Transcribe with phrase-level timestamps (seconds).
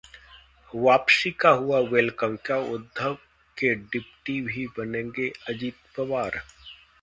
[0.73, 3.13] वापसी का हुआ वेलकम, क्या उद्धव
[3.57, 6.41] के डिप्टी भी बनेंगे अजित पवार?